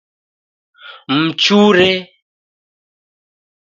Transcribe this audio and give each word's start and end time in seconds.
Mchure 1.15 1.85